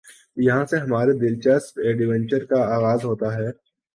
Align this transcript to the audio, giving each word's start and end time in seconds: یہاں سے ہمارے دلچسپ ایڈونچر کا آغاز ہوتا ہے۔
یہاں 0.37 0.65
سے 0.65 0.77
ہمارے 0.77 1.13
دلچسپ 1.19 1.79
ایڈونچر 1.79 2.45
کا 2.45 2.59
آغاز 2.75 3.05
ہوتا 3.05 3.33
ہے۔ 3.35 3.49